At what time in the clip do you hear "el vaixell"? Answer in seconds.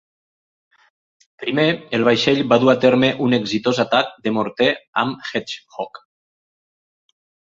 1.97-2.41